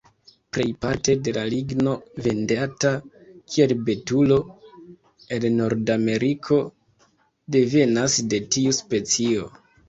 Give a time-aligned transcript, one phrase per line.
[0.55, 1.91] Plejparte de la ligno
[2.27, 2.91] vendata
[3.55, 4.39] kiel betulo
[5.37, 6.59] en Nordameriko
[7.59, 9.47] devenas de tiu specio.